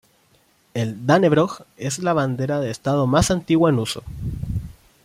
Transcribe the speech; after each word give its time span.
El 0.73 1.05
"Dannebrog" 1.05 1.63
es 1.77 1.99
la 1.99 2.13
bandera 2.13 2.59
de 2.59 2.71
Estado 2.71 3.05
más 3.05 3.29
antigua 3.29 3.69
en 3.69 3.77
uso. 3.77 4.03